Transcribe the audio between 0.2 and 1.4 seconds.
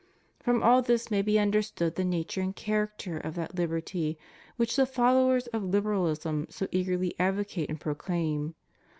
From all this may be